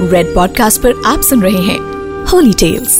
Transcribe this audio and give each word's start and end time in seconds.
Red 0.00 0.34
podcast 0.34 0.82
पर 0.82 1.02
आप 1.06 1.20
सुन 1.20 1.42
रहे 1.42 1.62
हैं 1.62 1.78
होली 2.24 2.52
टेल्स 2.52 2.98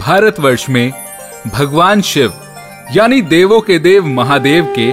भारतवर्ष 0.00 0.68
में 0.68 0.92
भगवान 1.54 2.00
शिव, 2.00 2.32
यानी 2.92 3.22
देवों 3.22 3.60
के 3.60 3.78
देव 3.78 4.06
महादेव 4.06 4.74
के 4.78 4.90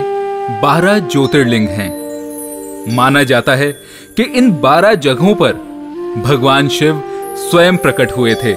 बारह 0.62 1.00
ज्योतिर्लिंग 1.00 1.68
हैं। 1.70 2.96
माना 2.96 3.24
जाता 3.24 3.56
है 3.56 3.72
कि 4.18 4.24
इन 4.24 4.52
बारह 4.52 4.94
जगहों 4.94 5.36
पर 5.36 5.54
भगवान 6.22 6.70
शिव 6.70 7.04
स्वयं 7.38 7.78
प्रकट 7.78 8.12
हुए 8.12 8.36
थे। 8.36 8.56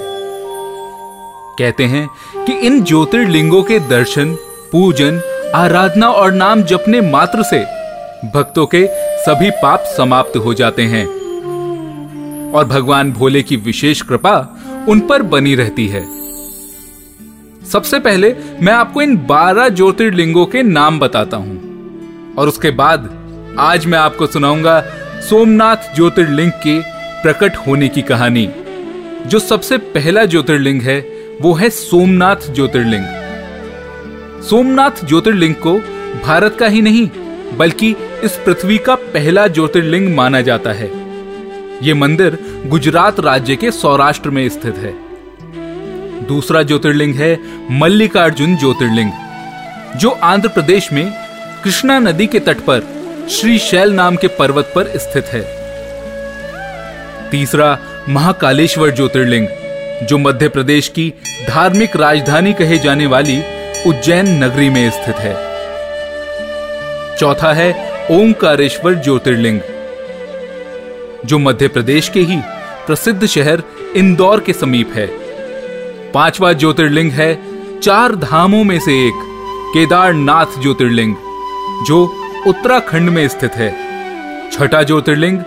कहते 1.59 1.85
हैं 1.85 2.09
कि 2.47 2.53
इन 2.53 2.85
ज्योतिर्लिंगों 2.85 3.63
के 3.63 3.79
दर्शन, 3.79 4.35
पूजन, 4.73 5.21
आराधना 5.55 6.11
और 6.11 6.33
नाम 6.33 6.63
जपने 6.63 7.01
मात्र 7.01 7.43
से 7.43 7.59
भक्तों 8.35 8.67
के 8.67 8.87
सभी 9.25 9.51
पाप 9.51 9.85
समाप्त 9.97 10.37
हो 10.37 10.55
जाते 10.55 10.83
हैं। 10.83 11.07
और 12.53 12.65
भगवान 12.65 13.13
भोले 13.13 13.43
की 13.43 13.57
विशेष 13.57 14.03
कृपा 14.03 14.57
उन 14.89 15.01
पर 15.01 15.23
बनी 15.23 15.55
रहती 15.55 15.87
है। 15.89 16.05
सबसे 17.73 17.99
पहले 17.99 18.37
मैं 18.63 18.73
आपको 18.73 19.03
इन 19.03 19.17
बारह 19.17 19.69
ज्योतिर्लिंगों 19.69 20.47
के 20.47 20.63
नाम 20.63 20.99
बताता 20.99 21.37
हूँ। 21.37 22.35
और 22.39 22.49
उसके 22.49 22.71
बाद 22.71 23.11
आज 23.59 23.87
मैं 23.87 23.99
आपको 23.99 24.27
सुनाऊँगा 24.27 24.81
सोमनाथ 25.31 25.95
ज्योतिर्लिंग 25.95 26.51
के 26.51 26.81
प्रकट 27.23 27.57
होने 27.57 27.89
की 27.89 28.03
कहानी, 28.03 28.49
जो 29.27 29.39
सबसे 29.39 29.79
पहला 29.79 30.25
ज्योतिर्लिंग 30.25 30.83
है 30.83 31.20
वो 31.41 31.53
है 31.55 31.71
सोमनाथ 31.71 32.37
ज्योतिर्लिंग। 32.55 33.05
सोमनाथ 34.43 35.05
ज्योतिर्लिंग 35.05 35.55
को 35.55 35.73
भारत 36.25 36.57
का 36.61 36.67
ही 36.67 36.83
नहीं, 36.83 37.09
बल्कि 37.57 37.95
इस 38.25 38.33
पृथ्वी 38.37 38.79
का 38.79 38.95
पहला 38.95 39.47
ज्योतिर्लिंग 39.47 40.15
माना 40.17 40.41
जाता 40.41 40.73
है। 40.73 40.91
ये 41.83 41.95
मंदिर 41.95 42.39
गुजरात 42.67 43.21
राज्य 43.21 43.57
के 43.57 43.71
सौराष्ट्र 43.71 44.31
में 44.31 44.49
स्थित 44.49 44.77
है। 44.77 44.93
दूसरा 46.27 46.63
ज्योतिर्लिंग 46.63 47.15
है 47.15 47.39
मल्लिकार्जुन 47.71 48.57
ज्योतिर्लिंग, 48.57 49.11
जो 49.97 50.11
आंध्र 50.11 50.49
प्रदेश 50.49 50.93
में 50.93 51.13
कृष्णा 51.65 51.99
नदी 51.99 52.27
के 52.27 52.41
तट 52.41 52.61
पर 52.61 52.83
श्री 53.31 53.59
शैल 53.59 53.93
नाम 53.93 54.17
के 54.17 54.29
पर्वत 54.29 54.73
पर 54.75 54.99
स्थित 54.99 55.25
है। 55.25 55.43
तीसरा 57.31 57.79
महाकालेश्वर 58.09 58.91
ज्योतिर्लिंग 58.91 59.47
जो 60.03 60.19
मध्य 60.19 60.49
प्रदेश 60.49 60.89
की 60.89 61.13
धार्मिक 61.49 61.97
राजधानी 61.97 62.53
कहे 62.53 62.79
जाने 62.79 63.07
वाली 63.07 63.39
उज्जैन 63.87 64.29
नगरी 64.45 64.69
में 64.71 64.91
स्थित 64.91 65.17
है। 65.17 65.35
चौथा 67.17 67.53
है 67.53 67.71
ओंकारेश्वर 68.11 68.95
ज्योतिर्लिंग, 68.95 69.61
जो 71.27 71.39
मध्य 71.39 71.69
प्रदेश 71.69 72.09
के 72.09 72.21
ही 72.21 72.37
प्रसिद्ध 72.87 73.27
शहर 73.27 73.63
इंदौर 73.97 74.41
के 74.41 74.53
समीप 74.53 74.93
है। 74.95 75.07
पांचवा 76.13 76.53
ज्योतिर्लिंग 76.53 77.11
है 77.13 77.33
चार 77.81 78.15
धामों 78.17 78.65
में 78.65 78.79
से 78.81 78.93
एक, 79.07 79.21
केदारनाथ 79.75 80.61
ज्योतिर्लिंग, 80.63 81.15
जो 81.87 82.05
उत्तराखंड 82.47 83.11
में 83.11 83.27
स्थित 83.29 83.53
है। 83.53 83.71
छठा 84.53 84.83
ज्योतिर्लिंग 84.83 85.39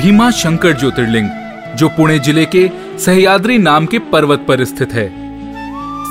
भीमा 0.00 0.30
शंकर 0.30 0.72
ज्योतिर्लिंग, 0.72 1.28
जो 1.76 1.88
पुणे 1.88 2.18
ज़िले 2.18 2.44
के 2.44 2.68
सह्याद्री 3.00 3.56
नाम 3.58 3.86
के 3.86 3.98
पर्वत 3.98 4.44
पर 4.48 4.64
स्थित 4.64 4.92
है। 4.92 5.06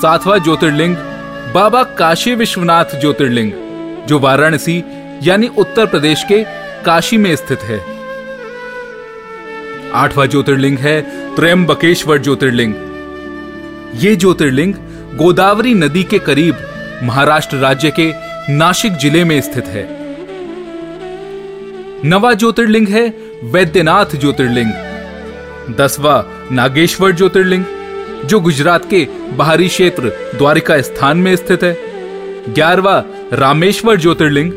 सातवां 0.01 0.39
ज्योतिर्लिंग 0.39 0.95
बाबा 1.53 1.83
काशी 1.83 2.33
विश्वनाथ 2.35 2.99
ज्योतिर्लिंग, 3.01 3.51
जो 4.07 4.19
वाराणसी 4.19 4.77
यानी 5.23 5.47
उत्तर 5.57 5.85
प्रदेश 5.85 6.23
के 6.23 6.43
काशी 6.85 7.17
में 7.17 7.35
स्थित 7.35 7.59
है। 7.59 7.79
आठवां 9.93 10.27
ज्योतिर्लिंग 10.27 10.77
है 10.77 11.01
त्रयंबकेश्वर 11.35 12.17
ज्योतिर्लिंग। 12.17 12.73
ये 13.95 14.15
ज्योतिर्लिंग 14.15 14.73
गोदावरी 15.17 15.73
नदी 15.73 16.03
के 16.03 16.19
करीब 16.19 16.67
महाराष्ट्र 17.03 17.57
राज्य 17.57 17.93
के 17.99 18.11
नासिक 18.53 18.93
ज़िले 18.93 19.23
में 19.23 19.39
स्थित 19.41 19.65
है। 19.67 19.87
नवा 22.05 22.33
ज्योतिर्लिंग 22.33 22.87
है 22.87 23.07
वैद्यनाथ 23.43 24.19
ज्योतिर्लिंग। 24.19 24.88
दसवा 25.75 26.25
नागेश्वर 26.51 27.11
ज्योतिर्लिंग, 27.11 27.65
जो 28.25 28.39
गुजरात 28.39 28.89
के 28.89 29.07
बाहरी 29.33 29.67
क्षेत्र 29.67 30.13
द्वारिका 30.37 30.81
स्थान 30.81 31.17
में 31.17 31.35
स्थित 31.35 31.63
है। 31.63 31.77
ग्यारहवा 32.53 33.03
रामेश्वर 33.33 33.95
ज्योतिर्लिंग, 33.95 34.51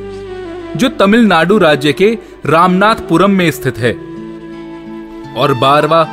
जो 0.77 0.89
तमिलनाडु 0.89 1.59
राज्य 1.59 1.93
के 1.93 2.19
रामनाथपुरम 2.47 3.31
में 3.31 3.51
स्थित 3.51 3.79
है। 3.79 3.93
और 5.35 5.55
बारवा 5.55 6.05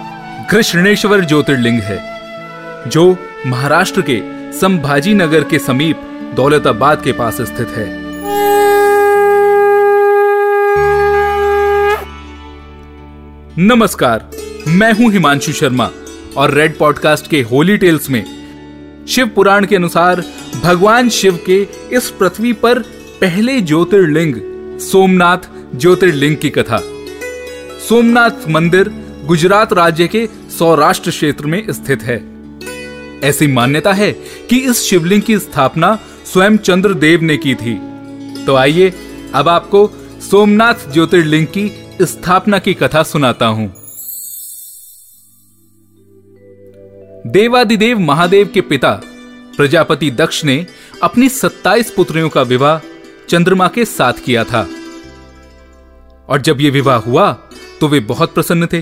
कृष्णेश्वर 0.51 1.25
ज्योतिर्लिंग 1.25 1.79
है, 1.79 2.21
जो 2.89 3.17
महाराष्ट्र 3.47 4.01
के 4.01 4.21
संभाजी 4.53 5.13
नगर 5.13 5.43
के 5.43 5.59
समीप 5.59 6.01
दौलताबाद 6.35 7.03
के 7.03 7.11
पास 7.11 7.41
स्थित 7.41 7.67
है। 7.69 8.09
नमस्कार 13.57 14.29
मैं 14.67 14.91
हूँ 14.93 15.11
हिमांशु 15.11 15.51
शर्मा 15.51 15.91
और 16.37 16.53
रेड 16.53 16.77
पॉडकास्ट 16.77 17.29
के 17.29 17.41
होली 17.41 17.77
टेल्स 17.77 18.09
में 18.09 18.25
शिव 19.09 19.27
पुराण 19.27 19.65
के 19.65 19.75
अनुसार 19.75 20.23
भगवान 20.63 21.09
शिव 21.09 21.39
के 21.45 21.67
इस 21.91 22.09
पृथ्वी 22.09 22.53
पर 22.53 22.79
पहले 23.21 23.61
ज्योतिर्लिंग, 23.61 24.35
सोमनाथ 24.79 25.37
ज्योतिर्लिंग 25.75 26.37
की 26.37 26.49
कथा। 26.49 26.77
सोमनाथ 27.89 28.47
मंदिर 28.49 28.91
गुजरात 29.25 29.73
राज्य 29.73 30.07
के 30.07 30.27
सौराष्ट्र 30.59 31.09
क्षेत्र 31.09 31.45
में 31.45 31.71
स्थित 31.71 32.03
है। 32.03 32.23
ऐसी 33.23 33.47
मान्यता 33.47 33.93
है 33.93 34.11
कि 34.49 34.57
इस 34.57 34.81
शिवलिंग 34.81 35.21
की 35.21 35.39
स्थापना 35.39 35.99
स्वयं 36.25 36.57
चंद्रदेव 36.57 37.21
ने 37.21 37.37
की 37.37 37.55
थी। 37.55 37.79
तो 38.45 38.55
आइए, 38.55 38.93
अब 39.33 39.49
आपको 39.49 39.91
सोमनाथ 40.31 40.93
ज्योतिर्लिंग 40.93 41.47
की 41.47 41.71
स्थापना 42.01 42.59
की 42.59 42.73
कथा 42.73 43.03
सुनाता 43.03 43.45
हूँ। 43.45 43.78
देवादिदेव 47.29 47.99
महादेव 47.99 48.49
के 48.53 48.61
पिता, 48.61 48.91
प्रजापति 49.57 50.09
दक्ष 50.11 50.43
ने 50.45 50.65
अपनी 51.03 51.27
27 51.29 51.89
पुत्रियों 51.91 52.29
का 52.29 52.41
विवाह 52.41 52.79
चंद्रमा 53.29 53.67
के 53.67 53.85
साथ 53.85 54.13
किया 54.25 54.43
था। 54.43 54.61
और 56.29 56.41
जब 56.41 56.61
यह 56.61 56.71
विवाह 56.71 56.97
हुआ 56.99 57.31
तो 57.81 57.87
वे 57.87 57.99
बहुत 58.07 58.33
प्रसन्न 58.33 58.67
थे। 58.67 58.81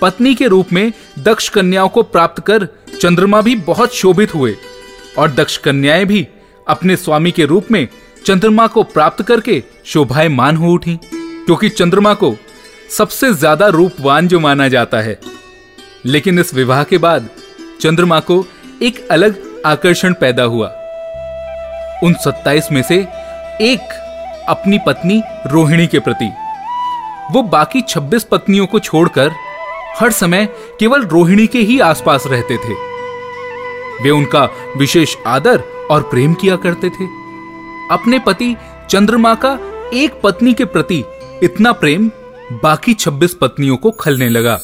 पत्नी 0.00 0.34
के 0.34 0.46
रूप 0.46 0.72
में 0.72 0.92
दक्ष 1.18 1.48
कन्याओं 1.48 1.88
को 1.88 2.02
प्राप्त 2.04 2.42
कर 2.46 2.66
चंद्रमा 3.00 3.40
भी 3.40 3.56
बहुत 3.64 3.94
शोभित 3.94 4.34
हुए, 4.34 4.56
और 5.18 5.30
दक्ष 5.30 5.56
कन्याएँ 5.56 6.04
भी 6.04 6.26
अपने 6.66 6.96
स्वामी 6.96 7.30
के 7.30 7.44
रूप 7.44 7.70
में 7.70 7.86
चंद्रमा 8.24 8.66
को 8.66 8.82
प्राप्त 8.84 9.22
करके 9.22 9.62
शोभायमान 9.84 10.56
हो 10.56 10.72
उठी, 10.74 10.98
क्योंकि 11.04 11.68
चंद्रमा 11.70 12.14
को 12.14 12.36
सबसे 12.90 13.32
ज़्यादा 13.34 13.68
रूपवान 13.70 14.28
जो 14.28 14.40
माना 14.40 14.68
जाता 14.68 15.00
है। 15.00 15.18
लेकिन 16.06 16.38
इस 16.38 16.54
विवाह 16.54 16.84
के 16.84 16.98
बाद 16.98 17.28
चंद्रमा 17.80 18.20
को 18.20 18.46
एक 18.82 19.08
अलग 19.10 19.42
आकर्षण 19.66 20.12
पैदा 20.12 20.42
हुआ। 20.42 20.68
उन 22.02 22.14
27 22.14 22.72
में 22.72 22.82
से 22.82 22.96
एक 23.60 23.92
अपनी 24.48 24.78
पत्नी 24.86 25.22
रोहिणी 25.46 25.86
के 25.86 25.98
प्रति। 25.98 26.30
वो 27.32 27.42
बाकी 27.42 27.80
26 27.80 28.24
पत्नियों 28.24 28.66
को 28.66 28.78
छोड़कर 28.78 29.30
हर 29.98 30.10
समय 30.10 30.48
केवल 30.80 31.02
रोहिणी 31.02 31.46
के 31.46 31.58
ही 31.58 31.80
आसपास 31.80 32.24
रहते 32.26 32.56
थे। 32.56 32.74
वे 34.02 34.10
उनका 34.10 34.48
विशेष 34.76 35.16
आदर 35.26 35.62
और 35.90 36.02
प्रेम 36.02 36.34
किया 36.34 36.56
करते 36.56 36.90
थे। 36.90 37.04
अपने 37.90 38.18
पति 38.18 38.56
चंद्रमा 38.90 39.34
का 39.34 39.58
एक 39.94 40.20
पत्नी 40.24 40.54
के 40.54 40.64
प्रति 40.64 41.04
इतना 41.42 41.72
प्रेम 41.72 42.10
बाकी 42.52 42.94
26 42.94 43.34
पत्नियों 43.34 43.76
को 43.76 43.90
खलने 43.90 44.28
लगा। 44.28 44.58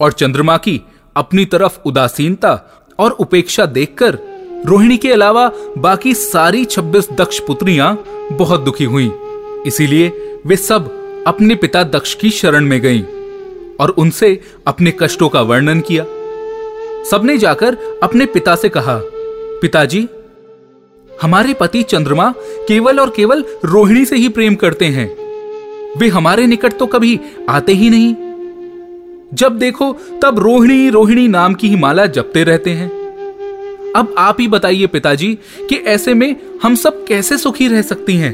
और 0.00 0.12
चंद्रमा 0.12 0.56
की 0.56 0.80
अपनी 1.16 1.44
तरफ़ 1.44 1.78
उदासीनता 1.86 2.84
और 2.98 3.10
उपेक्षा 3.10 3.66
देखकर 3.66 4.18
रोहिणी 4.66 4.96
के 4.96 5.12
अलावा 5.12 5.52
बाकी 5.78 6.14
सारी 6.14 6.64
26 6.64 7.12
दक्ष 7.12 7.38
पुत्रियाँ 7.38 8.04
बहुत 8.32 8.60
दुखी 8.60 8.84
हुईं। 8.84 9.10
इसीलिए 9.66 10.08
वे 10.46 10.56
सब 10.56 11.04
अपने 11.26 11.54
पिता 11.54 11.82
दक्ष 11.82 12.14
की 12.14 12.30
शरण 12.30 12.64
में 12.64 12.80
गईं 12.80 13.02
और 13.80 13.90
उनसे 13.90 14.40
अपने 14.66 14.92
कष्टों 15.00 15.28
का 15.28 15.40
वर्णन 15.40 15.80
किया। 15.80 16.04
सबने 17.10 17.38
जाकर 17.38 17.76
अपने 18.02 18.26
पिता 18.26 18.56
से 18.56 18.68
कहा, 18.68 19.00
पिताजी, 19.62 20.08
हमारे 21.22 21.54
पति 21.54 21.82
चंद्रमा 21.82 22.34
केवल 22.68 23.00
और 23.00 23.12
केवल 23.16 23.44
रोहिणी 23.64 24.04
से 24.04 24.16
ही 24.16 24.28
प्रेम 24.28 24.54
करते 24.54 24.84
हैं। 24.84 25.16
वे 25.98 26.08
हमारे 26.08 26.46
निकट 26.46 26.72
तो 26.72 26.86
कभी 26.86 27.20
आते 27.48 27.72
ही 27.72 27.90
नहीं। 27.90 28.14
जब 29.32 29.58
देखो 29.58 29.92
तब 30.22 30.38
रोहिणी 30.38 30.90
रोहिणी 30.90 31.28
नाम 31.28 31.54
की 31.54 31.68
ही 31.68 31.76
माला 31.76 32.06
जपते 32.06 32.44
रहते 32.44 32.70
हैं। 32.70 32.88
अब 33.96 34.14
आप 34.18 34.36
ही 34.40 34.48
बताइए 34.48 34.86
पिताजी 34.86 35.38
कि 35.68 35.76
ऐसे 35.76 36.14
में 36.14 36.36
हम 36.62 36.74
सब 36.74 37.06
कैसे 37.06 37.38
सुखी 37.38 37.68
रह 37.68 37.82
सकती 37.82 38.16
हैं? 38.16 38.32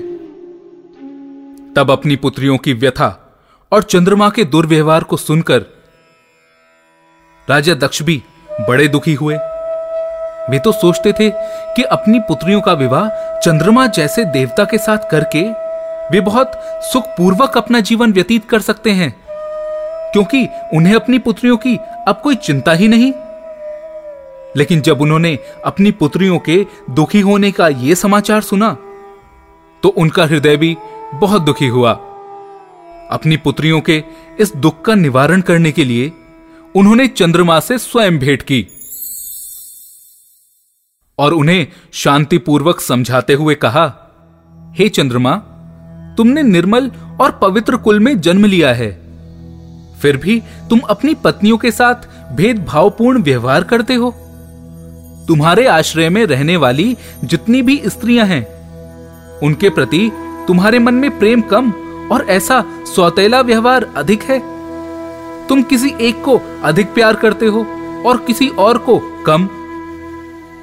तब 1.76 1.90
अपनी 1.90 2.16
पुत्रियों 2.16 2.58
की 2.58 2.72
व्यथा 2.72 3.36
और 3.72 3.82
चंद्रमा 3.82 4.30
के 4.30 4.44
दुर्व्यवहार 4.44 5.04
को 5.04 5.16
सुनकर 5.16 5.60
राजा 7.50 7.74
दक्ष 7.74 8.02
भी 8.02 8.22
बड़े 8.68 8.88
दुखी 8.88 9.14
हुए। 9.14 9.34
वे 10.50 10.58
तो 10.58 10.72
सोचते 10.72 11.12
थे 11.12 11.30
कि 11.76 11.82
अपनी 11.82 12.18
पुत्रियों 12.18 12.60
का 12.60 12.72
विवाह 12.72 13.08
चंद्रमा 13.38 13.86
जैसे 13.86 14.24
देवता 14.24 14.64
के 14.64 14.78
साथ 14.78 14.98
करके 15.10 15.42
वे 16.12 16.20
बहुत 16.20 16.52
सुखपूर्वक 16.92 17.58
अपना 17.58 17.80
जीवन 17.80 18.12
व्यतीत 18.12 18.44
कर 18.44 18.60
सकते 18.60 18.90
हैं। 18.90 19.29
क्योंकि 20.12 20.48
उन्हें 20.74 20.94
अपनी 20.94 21.18
पुत्रियों 21.18 21.56
की 21.56 21.76
अब 22.08 22.20
कोई 22.22 22.34
चिंता 22.34 22.72
ही 22.72 22.88
नहीं। 22.88 23.12
लेकिन 24.56 24.80
जब 24.80 25.00
उन्होंने 25.00 25.38
अपनी 25.64 25.90
पुत्रियों 25.90 26.38
के 26.38 26.66
दुखी 26.90 27.20
होने 27.20 27.52
का 27.52 27.68
यह 27.68 27.94
समाचार 27.94 28.40
सुना 28.40 28.76
तो 29.82 29.88
उनका 29.88 30.24
हृदय 30.24 30.56
भी 30.56 30.76
बहुत 31.14 31.42
दुखी 31.42 31.66
हुआ। 31.66 31.92
अपनी 33.10 33.36
पुत्रियों 33.36 33.80
के 33.80 34.02
इस 34.38 34.56
दुख 34.56 34.84
का 34.84 34.94
निवारण 34.94 35.40
करने 35.40 35.72
के 35.72 35.84
लिए 35.84 36.12
उन्होंने 36.76 37.06
चंद्रमा 37.06 37.60
से 37.60 37.78
स्वयं 37.78 38.18
भेंट 38.18 38.42
की 38.42 38.66
और 41.18 41.32
उन्हें 41.32 41.66
शांतिपूर्वक 41.92 42.80
समझाते 42.80 43.34
हुए 43.34 43.54
कहा, 43.54 43.84
हे 44.78 44.88
चंद्रमा, 44.88 45.36
तुमने 46.16 46.42
निर्मल 46.42 46.90
और 47.20 47.38
पवित्र 47.42 47.76
कुल 47.76 48.00
में 48.00 48.20
जन्म 48.20 48.44
लिया 48.44 48.72
है। 48.74 49.09
फिर 50.02 50.16
भी 50.16 50.42
तुम 50.70 50.80
अपनी 50.80 51.14
पत्नियों 51.14 51.58
के 51.58 51.70
साथ 51.70 52.08
भेदभावपूर्ण 52.32 53.22
व्यवहार 53.22 53.64
करते 53.64 53.94
हो। 53.94 54.10
तुम्हारे 55.28 55.66
आश्रय 55.66 56.08
में 56.08 56.24
रहने 56.26 56.56
वाली 56.56 56.96
जितनी 57.24 57.62
भी 57.62 57.80
स्त्रियाँ 57.86 58.26
हैं, 58.26 58.46
उनके 59.42 59.70
प्रति 59.70 60.10
तुम्हारे 60.46 60.78
मन 60.78 60.94
में 60.94 61.18
प्रेम 61.18 61.40
कम 61.42 61.70
और 62.12 62.26
ऐसा 62.28 62.64
सौतेला 62.86 63.40
व्यवहार 63.40 63.86
अधिक 63.96 64.22
है। 64.22 64.38
तुम 65.48 65.62
किसी 65.62 65.92
एक 66.00 66.22
को 66.24 66.40
अधिक 66.64 66.94
प्यार 66.94 67.16
करते 67.16 67.46
हो 67.46 67.64
और 68.06 68.24
किसी 68.26 68.48
और 68.48 68.78
को 68.78 68.98
कम। 69.26 69.46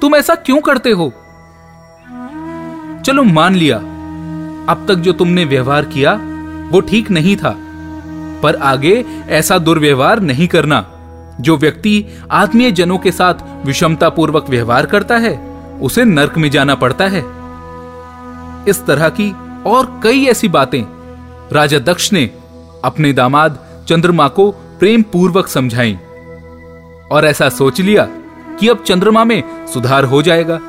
तुम 0.00 0.16
ऐसा 0.16 0.34
क्यों 0.34 0.60
करते 0.60 0.90
हो? 0.90 1.12
चलो 3.06 3.22
मान 3.22 3.54
लिया, 3.54 3.76
अब 4.68 4.84
तक 4.88 4.94
जो 4.94 5.12
तुमने 5.12 5.44
व्यवहार 5.44 5.84
किया, 5.84 6.12
वो 6.70 6.80
ठीक 6.80 7.10
नहीं 7.10 7.36
था। 7.36 7.56
पर 8.42 8.56
आगे 8.56 9.04
ऐसा 9.28 9.58
दुर्व्यवहार 9.58 10.20
नहीं 10.20 10.48
करना। 10.48 10.86
जो 11.40 11.56
व्यक्ति 11.56 12.06
आत्मीय 12.30 12.70
जनों 12.70 12.98
के 12.98 13.12
साथ 13.12 13.66
विषमता 13.66 14.08
पूर्वक 14.08 14.48
व्यवहार 14.48 14.86
करता 14.86 15.16
है, 15.16 15.36
उसे 15.82 16.04
नरक 16.04 16.38
में 16.38 16.50
जाना 16.50 16.74
पड़ता 16.74 17.06
है। 17.06 17.24
इस 18.68 18.84
तरह 18.86 19.08
की 19.08 19.34
और 19.66 20.00
कई 20.02 20.24
ऐसी 20.24 20.48
बातें 20.48 20.82
राजा 21.52 21.78
दक्ष 21.78 22.12
ने 22.12 22.30
अपने 22.84 23.12
दामाद 23.12 23.84
चंद्रमा 23.88 24.28
को 24.28 24.50
प्रेम 24.50 25.02
पूर्वक 25.02 25.48
समझाई 25.48 25.98
और 27.10 27.24
ऐसा 27.24 27.48
सोच 27.48 27.80
लिया 27.80 28.08
कि 28.60 28.68
अब 28.68 28.82
चंद्रमा 28.86 29.24
में 29.24 29.66
सुधार 29.66 30.04
हो 30.04 30.22
जाएगा। 30.22 30.60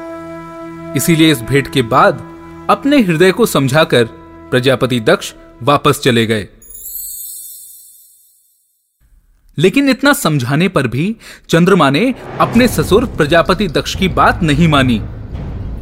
इसीलिए 0.95 1.31
इस 1.31 1.42
भेंट 1.42 1.68
के 1.68 1.81
बाद 1.81 2.21
अपने 2.69 3.01
हृदय 3.01 3.31
को 3.31 3.45
समझाकर 3.45 4.04
प्रजापति 4.51 5.00
दक्ष 5.00 5.33
वापस 5.63 6.00
चले 6.00 6.25
गए। 6.25 6.48
लेकिन 9.57 9.89
इतना 9.89 10.13
समझाने 10.13 10.67
पर 10.67 10.87
भी 10.87 11.15
चंद्रमा 11.49 11.89
ने 11.89 12.13
अपने 12.39 12.67
ससुर 12.67 13.05
प्रजापति 13.05 13.67
दक्ष 13.67 13.95
की 13.95 14.07
बात 14.07 14.43
नहीं 14.43 14.67
मानी 14.67 14.99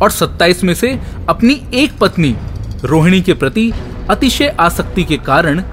और 0.02 0.12
27 0.12 0.64
में 0.64 0.74
से 0.74 0.90
अपनी 1.30 1.62
एक 1.74 1.98
पत्नी, 2.00 2.36
रोहिणी 2.84 3.22
के 3.22 3.34
प्रति 3.34 3.72
अतिशय 4.10 4.56
आसक्ति 4.60 5.04
के 5.04 5.18
कारण 5.18 5.64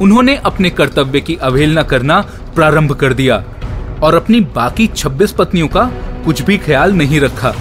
उन्होंने 0.00 0.36
अपने 0.36 0.70
कर्तव्य 0.70 1.20
की 1.20 1.36
अवहेलना 1.36 1.82
करना 1.82 2.20
प्रारंभ 2.54 2.92
कर 2.92 3.14
दिया 3.14 3.36
और 4.02 4.14
अपनी 4.14 4.40
बाकी 4.54 4.86
26 4.88 5.32
पत्नियों 5.32 5.68
का 5.68 5.84
कुछ 6.24 6.42
भी 6.42 6.58
ख्याल 6.58 6.92
नहीं 6.92 7.20
रखा। 7.20 7.54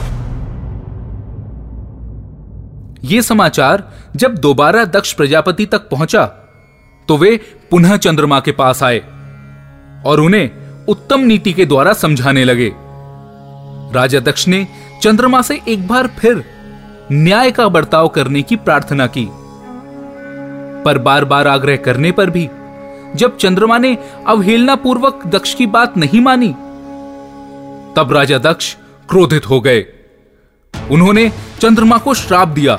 ये 3.04 3.22
समाचार 3.22 3.84
जब 4.16 4.38
दोबारा 4.38 4.84
दक्ष 4.86 5.14
प्रजापति 5.14 5.66
तक 5.66 5.90
पहुँचा 5.90 6.26
तो 7.08 7.18
वे 7.18 7.40
पुनः 7.72 7.98
चंद्रमा 7.98 8.40
के 8.40 8.52
पास 8.52 8.84
आए। 8.84 9.02
और 10.06 10.20
उन्हें 10.20 10.86
उत्तम 10.86 11.20
नीति 11.20 11.54
के 11.54 11.66
द्वारा 11.66 11.94
समझाने 11.94 12.44
लगे। 12.46 12.72
राजा 13.94 14.20
दक्ष 14.20 14.48
ने 14.48 14.68
चंद्रमा 15.02 15.42
से 15.42 15.60
एक 15.68 15.88
बार 15.88 16.08
फिर 16.20 16.44
न्याय 17.12 17.52
का 17.52 17.68
बर्ताव 17.68 18.08
करने 18.08 18.42
की 18.42 18.56
प्रार्थना 18.56 19.08
की। 19.08 19.28
पर 20.86 20.98
बार 20.98 21.26
बार 21.26 21.48
आग्रह 21.48 21.76
करने 21.76 22.12
पर 22.12 22.30
भी, 22.30 22.46
जब 23.16 23.38
चंद्रमा 23.38 23.78
ने 23.78 23.98
अवहेलना 24.28 24.76
पूर्वक 24.76 25.26
दक्ष 25.28 25.54
की 25.54 25.66
बात 25.68 25.98
नहीं 25.98 26.22
मानी, 26.22 26.50
तब 27.96 28.14
राजा 28.14 28.38
दक्ष 28.38 28.76
क्रोधित 29.10 29.50
हो 29.50 29.60
गए। 29.62 29.86
उन्होंने 30.92 31.30
चंद्रमा 31.60 31.98
को 31.98 32.14
श्राप 32.14 32.48
दिया। 32.48 32.78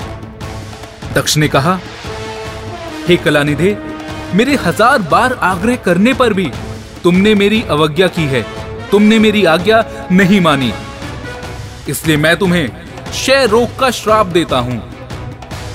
दक्ष 1.15 1.37
ने 1.37 1.47
कहा, 1.47 1.79
हे 3.07 3.17
कलानिधे, 3.17 3.77
मेरे 4.35 4.55
हज़ार 4.55 5.01
बार 5.01 5.33
आग्रह 5.33 5.75
करने 5.75 6.13
पर 6.13 6.33
भी 6.33 6.51
तुमने 7.03 7.35
मेरी 7.35 7.61
अवज्ञा 7.69 8.07
की 8.07 8.25
है। 8.25 8.45
तुमने 8.91 9.19
मेरी 9.19 9.43
आज्ञा 9.45 9.83
नहीं 10.11 10.41
मानी। 10.41 10.71
इसलिए 11.89 12.17
मैं 12.17 12.35
तुम्हें 12.37 12.69
क्षय 13.11 13.45
रोग 13.45 13.79
का 13.79 13.89
श्राप 13.91 14.25
देता 14.27 14.57
हूँ। 14.57 14.77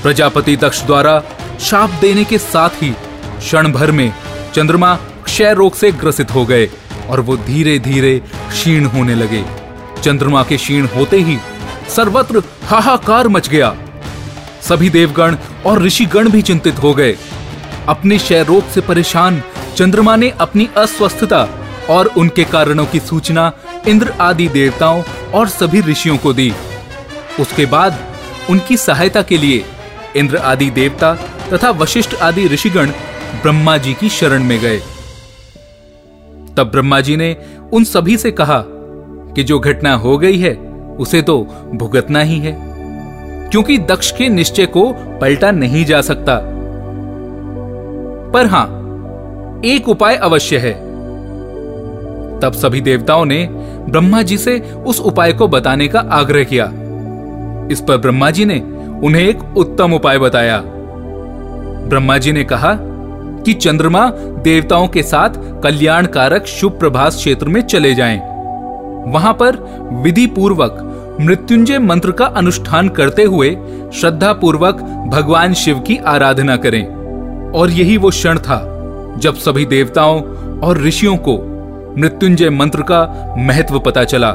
प्रजापति 0.03 0.57
दक्ष 0.57 0.83
द्वारा 0.83 1.23
शाप 1.61 1.91
देने 1.91 2.25
के 2.25 2.39
साथ 2.39 2.83
ही 2.83 2.91
क्षण 3.39 3.73
भर 3.73 3.91
में 3.91 4.13
चंद्रमा 4.55 4.95
क्षय 5.25 5.55
रोग 5.55 5.75
से 5.75 5.93
ग्रसित 5.93 6.35
हो 6.35 6.45
गए 6.47 6.69
और 7.09 7.21
वो 7.21 7.37
धीरे 7.37 7.79
धीरे 7.79 8.19
क्षीण 8.49 8.85
होने 8.85 9.15
लगे। 9.15 9.45
चंद्रमा 10.03 10.43
के 10.43 10.57
क्षीण 10.57 10.87
होते 10.87 11.21
ही 11.21 11.39
सर्वत्र 11.97 12.43
हाहाकार 12.65 13.29
मच 13.29 13.49
गया। 13.49 13.75
सभी 14.63 14.91
देवगण 14.91 15.37
और 15.67 15.83
ऋषिगण 15.83 16.29
भी 16.29 16.43
चिंतित 16.43 16.79
हो 16.79 16.95
गए। 16.95 17.17
अपने 17.89 18.19
क्षय 18.19 18.43
रोग 18.43 18.71
से 18.71 18.81
परेशान 18.81 19.43
चंद्रमा 19.77 20.15
ने 20.17 20.29
अपनी 20.41 20.69
अस्वस्थता 20.77 21.43
और 21.91 22.07
उनके 22.17 22.45
कारणों 22.45 22.85
की 22.87 23.01
सूचना 23.01 23.53
इंद्र 23.89 24.13
आदि 24.21 24.49
देवताओं 24.49 25.03
और 25.35 25.49
सभी 25.49 25.81
ऋषियों 25.81 26.17
को 26.17 26.33
दी। 26.33 26.53
उसके 27.41 27.67
बाद 27.67 27.99
उनकी 28.51 28.77
सहायता 28.77 29.23
के 29.23 29.39
लिए 29.39 29.65
इंद्र 30.17 30.37
आदि 30.37 30.71
देवता 30.71 31.15
तथा 31.53 31.71
वशिष्ठ 31.71 32.15
आदि 32.23 32.47
ऋषिगण 32.49 32.91
ब्रह्मा 33.43 33.77
जी 33.77 33.95
की 33.95 34.09
शरण 34.09 34.45
में 34.45 34.59
गए। 34.61 34.79
तब 36.57 36.71
ब्रह्मा 36.73 37.01
जी 37.01 37.17
ने 37.17 37.37
उन 37.73 37.85
सभी 37.85 38.17
से 38.17 38.31
कहा 38.31 38.63
कि 39.35 39.45
जो 39.45 39.59
घटना 39.59 39.95
हो 39.95 40.17
गई 40.19 40.39
है, 40.39 40.55
उसे 40.99 41.23
तो 41.23 41.39
भुगतना 41.75 42.21
ही 42.21 42.39
है, 42.39 42.57
क्योंकि 43.51 43.79
दक्ष 43.79 44.11
के 44.11 44.29
निश्चय 44.29 44.67
को 44.67 44.93
पलटा 45.21 45.51
नहीं 45.51 45.85
जा 45.85 46.01
सकता। 46.01 46.41
पर 48.33 48.47
हाँ 48.47 48.67
एक 49.67 49.89
उपाय 49.89 50.17
अवश्य 50.17 50.59
है। 50.59 50.73
तब 52.41 52.53
सभी 52.55 52.81
देवताओं 52.81 53.25
ने 53.25 53.49
ब्रह्मा 53.89 54.23
जी 54.23 54.39
से 54.39 54.59
उस 54.61 55.01
उपाय 55.01 55.33
को 55.33 55.49
बताने 55.49 55.89
का 55.89 56.01
आग्रह 56.01 56.45
किया। 56.45 56.65
इस 57.73 57.81
पर 57.81 57.97
ब्रह्मा 57.97 58.31
जी 58.31 58.45
ने 58.45 58.59
उन्हें 59.05 59.23
एक 59.23 59.57
उत्तम 59.57 59.93
उपाय 59.93 60.19
बताया। 60.19 60.63
ब्रह्मा 61.89 62.19
जी 62.19 62.33
ने 62.33 62.45
कहा 62.45 62.77
कि 63.43 63.53
चंद्रमा 63.53 64.11
देवताओं 64.43 64.89
के 64.89 65.03
साथ 65.03 65.63
कल्याण 65.63 66.07
कारक 66.07 66.47
शुभ 66.47 66.79
प्रभास 66.79 67.17
क्षेत्र 67.17 67.49
में 67.49 67.61
चले 67.63 67.95
जाएँ। 67.95 68.19
वहाँ 69.13 69.33
पर 69.33 69.57
विधि 70.03 70.27
पूर्वक 70.27 70.83
मृत्युंजय 71.21 71.79
मंत्र 71.79 72.11
का 72.11 72.25
अनुष्ठान 72.25 72.89
करते 72.89 73.23
हुए 73.23 73.57
श्रद्धा 73.95 74.33
पूर्वक 74.33 74.81
भगवान 75.09 75.55
शिव 75.55 75.79
की 75.79 75.97
आराधना 75.97 76.57
करें। 76.57 76.85
और 77.53 77.71
यही 77.71 77.97
वो 77.97 78.11
क्षण 78.11 78.39
था 78.39 78.76
जब 79.19 79.35
सभी 79.35 79.65
देवताओं 79.67 80.21
और 80.61 80.79
ऋषियों 80.79 81.17
को 81.19 81.37
मृत्युंजय 81.99 82.51
मंत्र 82.51 82.83
का 82.83 83.03
महत्व 83.39 83.79
पता 83.81 84.05
चला। 84.05 84.33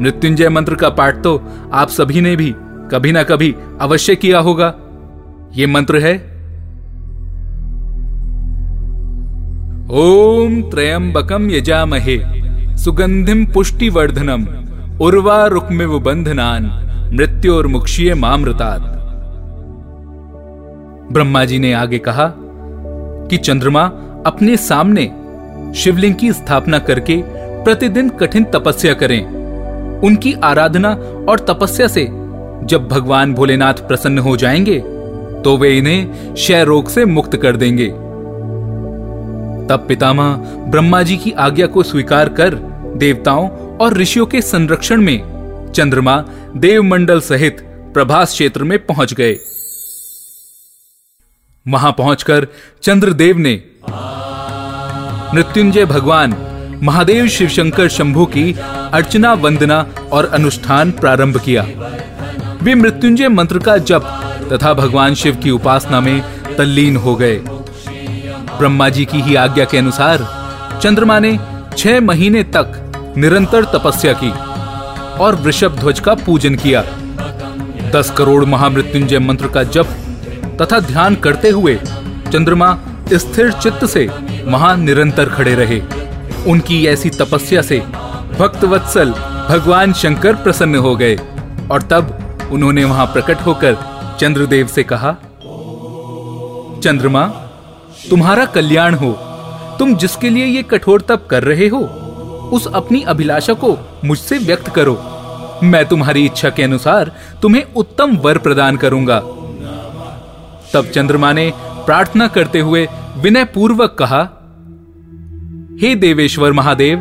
मृत्युंजय 0.00 0.48
मंत्र 0.48 0.74
का 0.74 0.88
पाठ 0.90 1.22
तो 1.22 1.36
आप 1.72 1.88
सभी 1.88 2.20
ने 2.20 2.34
भी 2.36 2.54
कभी 2.90 3.12
ना 3.12 3.22
कभी 3.22 3.54
अवश्य 3.80 4.16
किया 4.16 4.38
होगा। 4.38 4.74
ये 5.54 5.66
मंत्र 5.66 5.98
है, 5.98 6.14
ओम 9.92 10.62
त्रयंबकम 10.62 11.50
यजामहे, 11.50 12.18
सुगंधिम 12.76 13.44
पुष्टिवर्धनम, 13.46 14.46
उर्वा 15.00 15.44
रुक्मिव 15.46 15.98
बंधनान 15.98 16.64
मृत्यु 17.12 17.54
और 17.54 17.66
मुक्षीय 17.66 18.14
मामृतात। 18.14 18.92
ब्रह्मा 21.12 21.44
जी 21.44 21.58
ने 21.58 21.72
आगे 21.72 21.98
कहा 21.98 22.26
कि 23.30 23.36
चंद्रमा 23.36 23.82
अपने 24.26 24.56
सामने 24.56 25.06
शिवलिंग 25.76 26.14
की 26.14 26.32
स्थापना 26.32 26.78
करके 26.78 27.16
प्रतिदिन 27.64 28.08
कठिन 28.08 28.44
तपस्या 28.44 28.94
करें। 28.94 29.20
उनकी 30.00 30.32
आराधना 30.44 30.88
और 31.28 31.46
तपस्या 31.48 31.86
से 31.88 32.04
जब 32.64 32.88
भगवान 32.88 33.34
भोलेनाथ 33.34 33.74
प्रसन्न 33.88 34.18
हो 34.18 34.36
जाएँगे 34.36 34.78
तो 35.42 35.56
वे 35.56 35.76
इन्हें 35.78 36.34
क्षय 36.34 36.64
रोग 36.64 36.88
से 36.88 37.04
मुक्त 37.04 37.36
कर 37.36 37.56
देंगे। 37.56 37.88
तब 39.68 39.84
पितामह 39.88 40.34
ब्रह्मा 40.70 41.02
जी 41.02 41.16
की 41.16 41.32
आज्ञा 41.32 41.66
को 41.66 41.82
स्वीकार 41.82 42.28
कर 42.28 42.54
देवताओं 42.96 43.48
और 43.76 43.96
ऋषियों 43.96 44.26
के 44.26 44.42
संरक्षण 44.42 45.00
में 45.00 45.72
चंद्रमा 45.72 46.16
देवमंडल 46.56 47.20
सहित 47.20 47.60
प्रभास 47.94 48.32
क्षेत्र 48.32 48.64
में 48.64 48.78
पहुँच 48.86 49.14
गए। 49.14 49.38
वहाँ 51.68 51.92
पहुंचकर 51.92 52.46
चंद्रदेव 52.82 53.38
ने 53.38 53.54
मृत्युंजय 55.34 55.84
भगवान, 55.84 56.34
महादेव 56.82 57.28
शिवशंकर 57.28 57.88
शंभु 57.88 58.26
की 58.26 58.52
अर्चना, 58.92 59.32
वंदना 59.32 59.86
और 60.12 60.26
अनुष्ठान 60.26 60.90
प्रारंभ 60.90 61.40
किया। 61.40 61.66
वे 62.62 62.74
मृत्युंजय 62.74 63.28
मंत्र 63.28 63.58
का 63.58 63.76
जप 63.78 64.02
तथा 64.52 64.74
भगवान 64.74 65.14
शिव 65.14 65.36
की 65.36 65.50
उपासना 65.50 66.00
में 66.00 66.22
तल्लीन 66.56 66.96
हो 66.96 67.14
गए। 67.14 67.36
ब्रह्मा 68.58 68.88
जी 68.88 69.04
की 69.04 69.20
ही 69.20 69.34
आज्ञा 69.34 69.64
के 69.64 69.78
अनुसार 69.78 70.26
चंद्रमा 70.82 71.18
ने 71.18 71.38
छह 71.78 72.00
महीने 72.00 72.42
तक 72.42 73.14
निरंतर 73.16 73.64
तपस्या 73.64 74.12
की 74.12 74.30
और 75.18 75.34
वृषभ 75.34 75.78
ध्वज 75.78 76.00
का 76.00 76.14
पूजन 76.14 76.54
किया। 76.54 76.84
दस 77.90 78.10
करोड़ 78.10 78.44
महामृत्युंजय 78.44 79.18
मंत्र 79.18 79.48
का 79.48 79.62
जप 79.62 79.96
तथा 80.60 80.80
ध्यान 80.80 81.14
करते 81.14 81.50
हुए 81.50 81.74
चंद्रमा 82.32 82.76
स्थिर 83.12 83.52
चित्त 83.52 83.84
से 83.84 84.06
वहाँ 84.44 84.76
निरंतर 84.76 85.28
खड़े 85.28 85.54
रहे। 85.54 85.80
उनकी 86.50 86.86
ऐसी 86.86 87.10
तपस्या 87.10 87.62
से 87.62 87.78
भक्त 88.38 88.64
वत्सल 88.64 89.10
भगवान 89.48 89.92
शंकर 89.92 90.34
प्रसन्न 90.34 90.76
हो 90.76 90.94
गए 90.96 91.16
और 91.70 91.82
तब 91.82 92.48
उन्होंने 92.52 92.84
वहाँ 92.84 93.06
प्रकट 93.06 93.40
होकर 93.40 93.76
चंद्रदेव 94.20 94.66
से 94.66 94.82
कहा, 94.82 95.12
चंद्रमा, 96.82 97.26
तुम्हारा 98.10 98.44
कल्याण 98.44 98.94
हो। 98.94 99.12
तुम 99.78 99.94
जिसके 99.96 100.30
लिए 100.30 100.44
ये 100.44 100.62
कठोर 100.62 101.00
तप 101.00 101.26
कर 101.30 101.44
रहे 101.44 101.68
हो, 101.68 101.78
उस 102.52 102.66
अपनी 102.74 103.02
अभिलाषा 103.02 103.52
को 103.54 103.76
मुझसे 104.04 104.38
व्यक्त 104.38 104.68
करो। 104.68 104.94
मैं 105.62 105.84
तुम्हारी 105.84 106.24
इच्छा 106.24 106.50
के 106.50 106.62
अनुसार 106.62 107.12
तुम्हें 107.42 107.62
उत्तम 107.74 108.16
वर 108.16 108.38
प्रदान 108.38 108.76
करूँगा। 108.76 109.22
तब 110.74 110.86
चंद्रमा 110.86 111.32
ने 111.32 111.52
प्रार्थना 111.86 112.28
करते 112.28 112.60
हुए 112.60 112.86
विनय 113.16 113.44
पूर्वक 113.44 113.96
कहा, 113.98 114.22
हे 115.80 115.94
देवेश्वर 115.94 116.52
महादेव, 116.52 116.98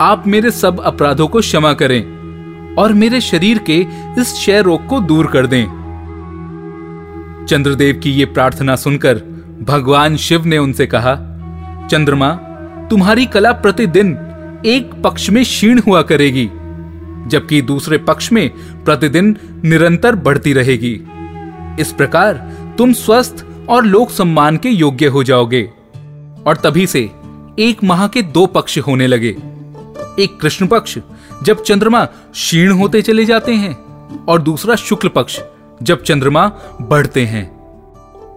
आप 0.00 0.24
मेरे 0.26 0.50
सब 0.50 0.80
अपराधों 0.80 1.26
को 1.28 1.40
क्षमा 1.40 1.72
करें 1.72 2.74
और 2.74 2.92
मेरे 2.92 3.20
शरीर 3.20 3.58
के 3.58 3.78
इस 4.18 4.32
क्षय 4.32 4.62
रोग 4.62 4.86
को 4.86 5.00
दूर 5.00 5.26
कर 5.26 5.46
दें 5.46 5.64
चंद्रदेव 7.46 8.00
की 8.02 8.10
ये 8.10 8.24
प्रार्थना 8.24 8.76
सुनकर 8.76 9.18
भगवान 9.62 10.16
शिव 10.16 10.44
ने 10.44 10.58
उनसे 10.58 10.86
कहा, 10.86 11.14
चंद्रमा, 11.90 12.32
तुम्हारी 12.90 13.26
कला 13.26 13.52
प्रतिदिन 13.52 14.16
एक 14.66 14.90
पक्ष 15.04 15.28
में 15.30 15.42
क्षीण 15.44 15.80
हुआ 15.86 16.02
करेगी, 16.02 16.46
जबकि 17.26 17.60
दूसरे 17.62 17.98
पक्ष 17.98 18.32
में 18.32 18.48
प्रतिदिन 18.84 19.36
निरंतर 19.64 20.16
बढ़ती 20.16 20.52
रहेगी। 20.52 20.92
इस 21.80 21.92
प्रकार 21.92 22.34
तुम 22.78 22.92
स्वस्थ 22.92 23.46
और 23.68 23.84
लोक 23.84 24.10
सम्मान 24.10 24.56
के 24.56 24.68
योग्य 24.68 25.06
हो 25.06 25.22
जाओगे। 25.22 25.70
और 26.46 26.56
तभी 26.64 26.86
से 26.86 27.10
एक 27.58 27.76
माह 27.84 28.08
के 28.08 28.22
दो 28.22 28.46
पक्ष 28.46 28.78
होने 28.78 29.06
लगे। 29.06 29.36
एक 30.22 30.38
कृष्ण 30.40 30.66
पक्ष, 30.66 30.98
जब 31.42 31.62
चंद्रमा 31.62 32.04
क्षीण 32.04 32.72
होते 32.72 33.02
चले 33.02 33.24
जाते 33.24 33.52
हैं, 33.52 33.76
और 34.24 34.42
दूसरा 34.42 34.74
शुक्ल 34.74 35.08
पक्ष, 35.08 35.40
जब 35.82 36.02
चंद्रमा 36.02 36.52
बढ़ते 36.80 37.20
हैं। 37.20 37.58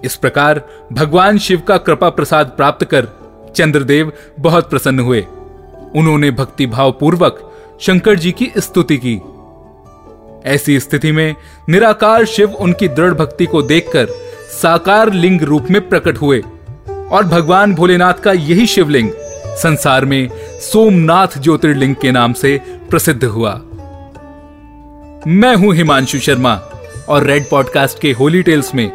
इस 0.04 0.16
प्रकार 0.16 0.70
भगवान 0.94 1.38
शिव 1.38 1.62
का 1.68 1.78
कृपा 1.78 2.10
प्रसाद 2.10 2.46
प्राप्त 2.46 2.84
कर 2.84 3.08
चंद्रदेव 3.56 4.12
बहुत 4.40 4.70
प्रसन्न 4.70 5.00
हुए। 5.00 5.22
उन्होंने 5.96 6.32
भक्ति 6.32 6.66
भाव 6.66 6.92
पूर्वक 6.92 7.54
शंकर 7.82 8.16
जी 8.16 8.32
की 8.32 8.52
स्तुति 8.58 8.98
की। 8.98 9.22
ऐसी 10.46 10.80
स्थिति 10.80 11.12
में 11.12 11.36
निराकार 11.70 12.26
शिव 12.26 12.52
उनकी 12.52 12.88
दृढ़ 12.88 13.14
भक्ति 13.14 13.46
को 13.46 13.62
देखकर 13.62 14.31
साकार 14.62 15.12
लिंग 15.14 15.42
रूप 15.42 15.68
में 15.72 15.90
प्रकट 15.90 16.18
हुए 16.18 16.40
और 17.12 17.24
भगवान 17.24 17.74
भोलेनाथ 17.76 18.14
का 18.14 18.32
यही 18.32 18.66
शिवलिंग 18.66 19.10
संसार 19.58 20.06
में 20.06 20.30
सोमनाथ 20.60 21.38
ज्योतिर्लिंग 21.38 21.96
के 21.96 22.12
नाम 22.12 22.34
से 22.34 22.60
प्रसिद्ध 22.90 23.24
हुआ। 23.24 23.54
मैं 25.28 25.56
हूँ 25.56 25.74
हिमांशु 25.76 26.20
शर्मा 26.20 26.54
और 27.10 27.24
रेड 27.24 27.50
पॉडकास्ट 27.50 28.00
के 28.00 28.12
होली 28.12 28.44
टेल्स 28.44 28.76
में 28.76 28.92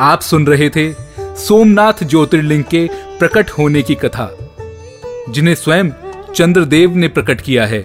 आप 0.00 0.20
सुन 0.20 0.46
रहे 0.46 0.70
थे 0.70 0.92
सोमनाथ 1.20 2.04
ज्योतिर्लिंग 2.04 2.64
के 2.64 2.88
प्रकट 3.18 3.50
होने 3.50 3.82
की 3.82 3.94
कथा, 3.94 4.30
जिन्हें 5.28 5.54
स्वयं 5.54 5.90
चंद्रदेव 6.34 6.96
ने 6.96 7.08
प्रकट 7.08 7.40
किया 7.40 7.66
है, 7.66 7.82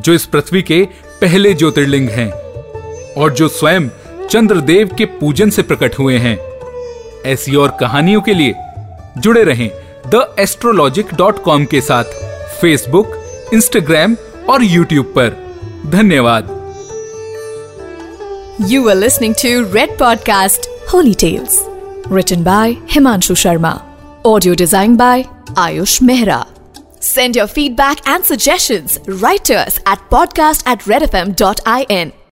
जो 0.00 0.12
इस 0.12 0.26
पृथ्वी 0.26 0.62
के 0.62 0.86
पहले 1.20 1.54
ज्योतिर्लिंग 1.54 2.08
हैं 2.08 2.30
और 3.12 3.32
जो 3.32 3.48
स्वयं 3.48 3.88
चंद्रदेव 4.30 4.90
के 4.98 5.04
पूजन 5.20 5.50
से 5.50 5.62
प्रकट 5.62 5.98
हुए 5.98 6.16
हैं। 6.18 6.36
ऐसी 7.26 7.54
और 7.56 7.76
कहानियों 7.80 8.20
के 8.20 8.34
लिए 8.34 8.54
जुड़े 9.18 9.42
रहें 9.44 9.68
द 10.06 10.22
एस्ट्रोलॉजिक 10.40 11.14
डॉट 11.14 11.42
कॉम 11.44 11.64
के 11.64 11.80
साथ 11.80 12.12
फेसबुक 12.60 13.16
इंस्टाग्राम 13.54 14.14
और 14.50 14.64
यूट्यूब 14.64 15.06
पर। 15.16 15.36
धन्यवाद। 15.86 16.56
You 18.70 18.88
are 18.88 18.96
listening 18.96 19.34
to 19.34 19.60
Red 19.74 19.98
podcast 19.98 20.68
holy 20.92 21.14
tales 21.14 21.58
return 22.12 22.44
by 22.44 22.76
Himanshu 22.92 23.34
Sharma 23.34 23.78
audio 24.26 24.54
design 24.54 24.96
by 24.96 25.24
Ayush 25.58 26.00
Mehra 26.02 26.44
send 27.02 27.36
your 27.36 27.48
feedback 27.48 28.08
and 28.08 28.24
suggestion 28.24 28.88
writers 29.10 29.78
at 29.78 30.08
podcast 30.10 30.68
at 30.68 30.88
Red 30.88 31.02
F 31.02 31.16
M 31.16 31.34
dot 31.40 31.60
I 31.66 31.86
N 31.90 32.12